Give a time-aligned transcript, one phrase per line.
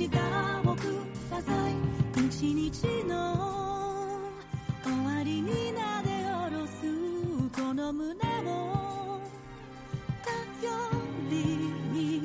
[0.00, 0.14] 明日
[0.64, 0.82] をく
[1.28, 1.72] ださい
[2.24, 3.34] 一日の
[4.84, 6.72] 終わりになで下ろす
[7.52, 8.14] この胸
[8.46, 9.20] を
[10.22, 10.70] 頼
[11.28, 11.36] り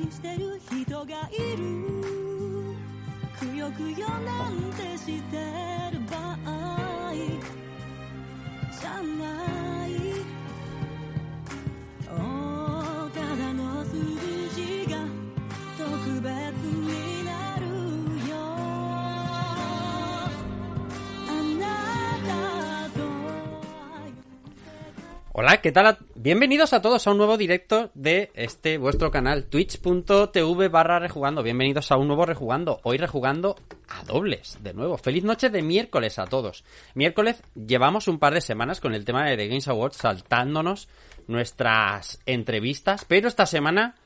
[0.04, 2.04] にしてる人がいる。
[3.40, 5.36] くよくよなんてして
[5.90, 7.12] る場合
[8.70, 9.53] じゃない
[25.36, 25.98] Hola, ¿qué tal?
[26.14, 31.42] Bienvenidos a todos a un nuevo directo de este vuestro canal, twitch.tv barra rejugando.
[31.42, 32.78] Bienvenidos a un nuevo rejugando.
[32.84, 33.56] Hoy rejugando
[33.88, 34.96] a dobles, de nuevo.
[34.96, 36.62] Feliz noche de miércoles a todos.
[36.94, 40.86] Miércoles llevamos un par de semanas con el tema de The Games Awards saltándonos
[41.26, 43.96] nuestras entrevistas, pero esta semana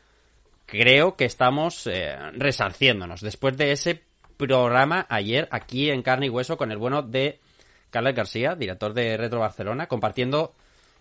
[0.64, 4.02] creo que estamos eh, resarciéndonos después de ese
[4.38, 7.38] programa ayer aquí en carne y hueso con el bueno de
[7.90, 10.54] Carlos García, director de Retro Barcelona, compartiendo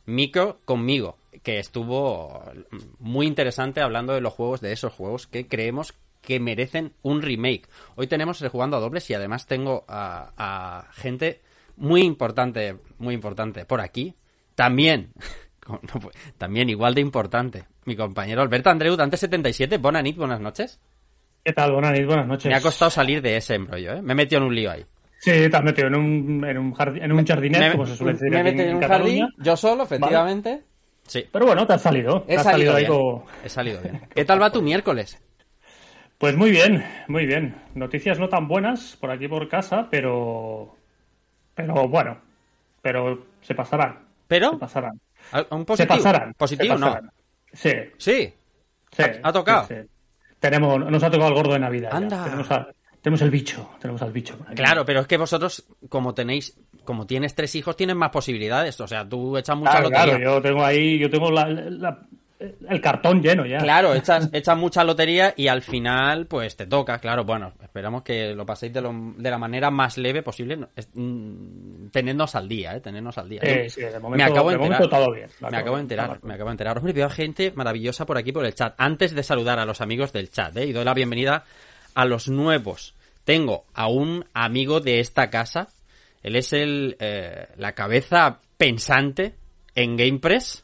[0.07, 2.41] micro conmigo, que estuvo
[2.97, 7.69] muy interesante hablando de los juegos, de esos juegos que creemos que merecen un remake.
[7.95, 11.41] Hoy tenemos el jugando a dobles y además tengo a, a gente
[11.75, 14.15] muy importante, muy importante por aquí.
[14.55, 15.11] También,
[16.37, 20.79] también igual de importante, mi compañero Alberto Andreu, Dante 77, buenas buenas noches.
[21.43, 21.71] ¿Qué tal?
[21.71, 22.49] Buenas buenas noches.
[22.49, 24.01] Me ha costado salir de ese embrollo, ¿eh?
[24.01, 24.85] Me he metido en un lío ahí.
[25.19, 27.95] Sí, te has metido en un, en un, jardín, en un jardinet, me, como se
[27.95, 29.25] suele decir me he aquí metido en un Cataluña.
[29.25, 30.63] jardín, yo solo, efectivamente.
[31.07, 32.21] Sí, Pero bueno, te has salido.
[32.23, 32.91] Te he has salido, ahí bien.
[32.91, 34.01] como- He salido bien.
[34.13, 35.21] ¿Qué tal va tu miércoles?
[36.17, 37.55] Pues muy bien, muy bien.
[37.75, 40.75] Noticias no tan buenas por aquí por casa, pero.
[41.55, 42.17] Pero bueno.
[42.81, 43.93] Pero se pasarán.
[43.93, 44.57] Se ¿Pero?
[44.59, 44.99] pasarán.
[45.31, 45.95] ¿A- ¿Un Se positivo?
[45.95, 46.33] pasarán.
[46.33, 46.85] ¿Positivo se no?
[46.87, 47.11] pasarán.
[47.53, 48.33] Sí, Sí.
[48.91, 49.01] sí.
[49.03, 49.67] ¿Ha- ha tocado?
[49.67, 49.87] sí, sí.
[50.39, 51.89] Tenemos, nos ha tocado el gordo de Navidad.
[51.91, 51.97] ya.
[51.97, 52.23] Anda.
[52.25, 52.67] Tenemos, a-
[53.01, 53.69] tenemos el bicho.
[53.79, 54.37] Tenemos al bicho.
[54.55, 58.79] Claro, pero es que vosotros, como tenéis, como tienes tres hijos, tienes más posibilidades.
[58.81, 60.15] O sea, tú echas mucha Claro, lotería.
[60.17, 61.99] claro, yo tengo ahí, yo tengo la- la-
[62.69, 63.57] el cartón lleno ya.
[63.57, 67.23] Claro, echas, echas mucha lotería y al final, pues te toca, claro.
[67.25, 71.87] Bueno, esperamos que lo paséis de, lo- de la manera más leve posible, es- mm,
[71.91, 72.79] tenernos al día, ¿eh?
[72.79, 73.41] Tenernos al día.
[73.43, 74.79] Sí, sí, de momento, me acabo de enterar.
[74.81, 75.29] momento todo bien.
[75.49, 76.77] Me acabo de enterar, me acabo de enterar.
[76.77, 78.75] Hombre, veo gente maravillosa por aquí por el chat.
[78.77, 80.65] Antes de saludar a los amigos del chat, ¿eh?
[80.67, 81.43] y doy la bienvenida
[81.97, 82.93] a los nuevos.
[83.23, 85.69] Tengo a un amigo de esta casa.
[86.21, 89.33] Él es el eh, la cabeza pensante
[89.73, 90.63] en GamePress.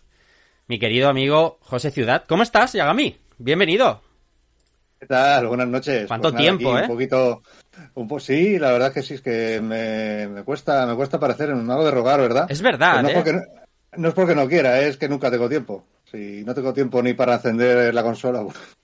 [0.67, 2.23] Mi querido amigo José Ciudad.
[2.27, 3.17] ¿Cómo estás, Yagami?
[3.39, 4.03] Bienvenido.
[4.99, 5.47] ¿Qué tal?
[5.47, 6.05] Buenas noches.
[6.07, 6.81] ¿Cuánto Pues nada, tiempo, eh?
[6.83, 7.41] Un poquito,
[7.95, 11.17] un po sí, la verdad es que sí, es que me, me cuesta, me cuesta
[11.17, 12.45] aparecer, me hago de rogar, ¿verdad?
[12.47, 13.13] Es verdad, Pues no, ¿eh?
[13.15, 13.41] porque
[13.97, 15.83] no es porque no quiera, es que nunca tengo tiempo.
[16.11, 18.45] Si no tengo tiempo ni para encender la consola,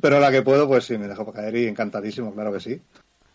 [0.00, 2.80] pero la que puedo, pues sí, me dejo caer y encantadísimo, claro que sí.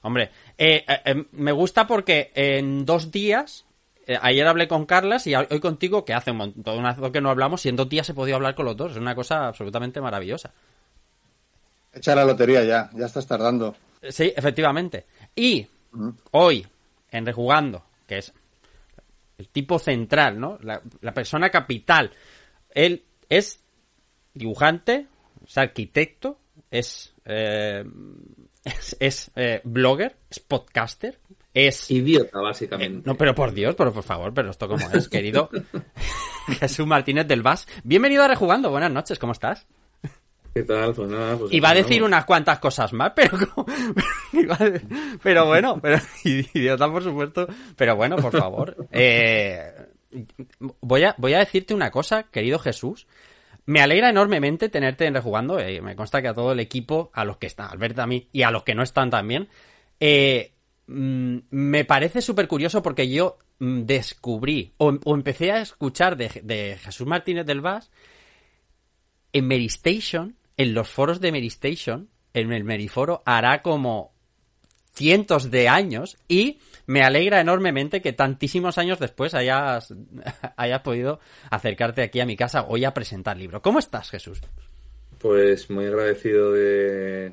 [0.01, 3.65] Hombre, eh, eh, eh, me gusta porque en dos días,
[4.05, 7.65] eh, ayer hablé con Carlas y hoy contigo, que hace un montón que no hablamos,
[7.65, 8.91] y en dos días he podido hablar con los dos.
[8.91, 10.51] Es una cosa absolutamente maravillosa.
[11.93, 13.75] Echa la lotería ya, ya estás tardando.
[14.01, 15.05] Sí, efectivamente.
[15.35, 15.65] Y
[16.31, 16.67] hoy,
[17.11, 18.33] en Rejugando, que es
[19.37, 20.57] el tipo central, ¿no?
[20.61, 22.11] La, la persona capital.
[22.71, 23.59] Él es
[24.33, 25.07] dibujante,
[25.45, 26.37] es arquitecto,
[26.71, 27.83] es, eh,
[28.63, 31.19] es, es, eh, blogger, es podcaster,
[31.53, 31.91] es...
[31.91, 33.01] Idiota, Eh, básicamente.
[33.07, 35.49] no, pero por Dios, pero por favor, pero esto como es, querido
[36.59, 37.67] Jesús Martínez del VAS.
[37.83, 39.67] Bienvenido a Rejugando, buenas noches, ¿cómo estás?
[40.53, 40.93] ¿Qué tal?
[40.93, 42.07] Pues nada, pues Iba a decir vamos.
[42.09, 43.65] unas cuantas cosas más, pero como-
[45.23, 48.87] pero bueno, pero idiota por supuesto, pero bueno, por favor.
[48.91, 49.71] Eh,
[50.81, 53.07] voy a voy a decirte una cosa, querido Jesús.
[53.65, 55.59] Me alegra enormemente tenerte en Rejugando.
[55.59, 58.27] eh, me consta que a todo el equipo, a los que están, Alberto a mí
[58.31, 59.47] y a los que no están también.
[59.99, 60.51] eh,
[60.87, 66.41] mm, me parece súper curioso porque yo mm, descubrí o, o empecé a escuchar de,
[66.43, 67.89] de Jesús Martínez del Vaz
[69.31, 74.12] en Meristation, en los foros de Meristation, en el Meriforo hará como
[74.93, 79.93] cientos de años y me alegra enormemente que tantísimos años después hayas,
[80.57, 81.19] hayas podido
[81.49, 83.61] acercarte aquí a mi casa hoy a presentar libro.
[83.61, 84.41] ¿Cómo estás, Jesús?
[85.19, 87.31] Pues muy agradecido de,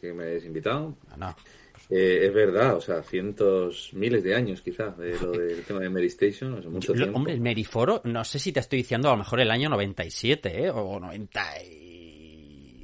[0.00, 0.94] que me hayas invitado.
[1.16, 1.34] No.
[1.88, 5.90] Eh, es verdad, o sea, cientos, miles de años quizás de lo del tema de
[5.90, 7.16] Mary Station, o sea, mucho tiempo.
[7.16, 10.66] Hombre, el Meriforo, no sé si te estoy diciendo a lo mejor el año 97,
[10.66, 10.70] ¿eh?
[10.70, 11.00] O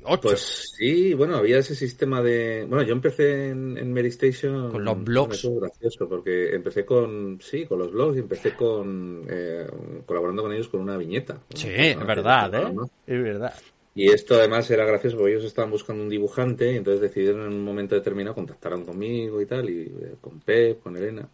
[0.06, 0.20] 98.
[0.23, 2.64] Pues sí, bueno, había ese sistema de...
[2.69, 4.70] Bueno, yo empecé en, en Mary Station...
[4.70, 5.44] Con los blogs.
[5.44, 7.38] Es gracioso, porque empecé con...
[7.41, 9.25] Sí, con los blogs y empecé con...
[9.29, 9.67] Eh,
[10.06, 11.41] colaborando con ellos con una viñeta.
[11.55, 12.75] Sí, es verdad, ¿eh?
[13.06, 13.55] Es verdad.
[13.94, 17.55] Y esto además era gracioso porque ellos estaban buscando un dibujante y entonces decidieron en
[17.55, 21.26] un momento determinado, contactaron conmigo y tal, y eh, con Pep, con Elena.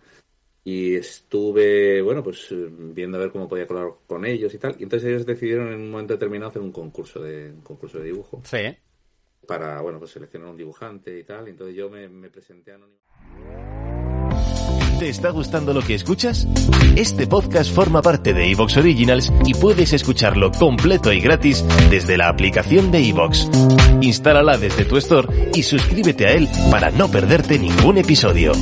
[0.64, 4.76] Y estuve, bueno, pues viendo a ver cómo podía colaborar con ellos y tal.
[4.79, 8.05] Y entonces ellos decidieron en un momento determinado hacer un concurso de, un concurso de
[8.05, 8.43] dibujo.
[8.44, 8.76] Sí.
[9.47, 11.49] Para, bueno, pues seleccionar un dibujante y tal.
[11.49, 13.00] Y entonces yo me, me presenté anónimo.
[15.03, 16.47] ¿Te está gustando lo que escuchas?
[16.94, 22.29] Este podcast forma parte de Evox Originals y puedes escucharlo completo y gratis desde la
[22.29, 23.49] aplicación de Evox.
[24.00, 28.53] Instálala desde tu store y suscríbete a él para no perderte ningún episodio.